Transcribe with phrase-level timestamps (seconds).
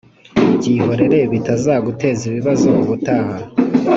[0.57, 3.35] byihorere bitaza guteze ibibazo ubutaha